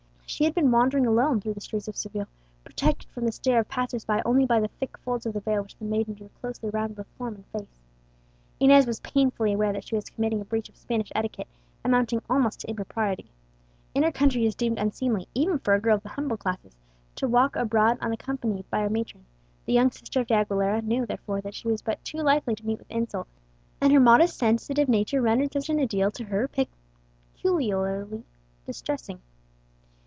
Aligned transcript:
She 0.25 0.45
had 0.45 0.55
been 0.55 0.71
wandering 0.71 1.05
alone 1.05 1.41
through 1.41 1.55
the 1.55 1.61
streets 1.61 1.89
of 1.89 1.97
Seville, 1.97 2.25
protected 2.63 3.09
from 3.11 3.25
the 3.25 3.33
stare 3.33 3.59
of 3.59 3.67
passers 3.67 4.05
by 4.05 4.21
only 4.25 4.45
by 4.45 4.61
the 4.61 4.69
thick 4.69 4.97
folds 4.99 5.25
of 5.25 5.33
the 5.33 5.41
veil 5.41 5.61
which 5.61 5.75
the 5.75 5.83
maiden 5.83 6.13
drew 6.13 6.29
closely 6.39 6.69
around 6.69 6.95
both 6.95 7.07
form 7.17 7.35
and 7.35 7.45
face. 7.47 7.81
Inez 8.57 8.87
was 8.87 9.01
painfully 9.01 9.51
aware 9.53 9.73
that 9.73 9.83
she 9.83 9.93
was 9.93 10.09
committing 10.09 10.39
a 10.39 10.45
breach 10.45 10.69
of 10.69 10.77
Spanish 10.77 11.11
etiquette, 11.13 11.49
amounting 11.83 12.21
almost 12.29 12.61
to 12.61 12.69
impropriety. 12.69 13.29
In 13.93 14.03
her 14.03 14.11
country 14.11 14.45
it 14.45 14.47
is 14.47 14.55
deemed 14.55 14.77
unseemly, 14.79 15.27
even 15.35 15.59
for 15.59 15.73
a 15.75 15.81
girl 15.81 15.97
of 15.97 16.03
the 16.03 16.09
humble 16.09 16.37
classes, 16.37 16.77
to 17.17 17.27
walk 17.27 17.57
abroad 17.57 17.97
unaccompanied 17.99 18.69
by 18.69 18.85
a 18.85 18.89
matron; 18.89 19.25
the 19.65 19.73
young 19.73 19.91
sister 19.91 20.21
of 20.21 20.27
De 20.27 20.33
Aguilera 20.33 20.81
knew, 20.81 21.05
therefore, 21.05 21.41
that 21.41 21.53
she 21.53 21.67
was 21.67 21.81
but 21.81 22.03
too 22.05 22.19
likely 22.19 22.55
to 22.55 22.65
meet 22.65 22.79
with 22.79 22.89
insult; 22.89 23.27
and 23.81 23.91
her 23.91 23.99
modest, 23.99 24.37
sensitive 24.37 24.87
nature 24.87 25.21
rendered 25.21 25.51
such 25.51 25.67
an 25.69 25.77
ordeal 25.79 26.09
to 26.09 26.23
her 26.23 26.47
peculiarly 26.47 28.23
distressing. 28.65 29.19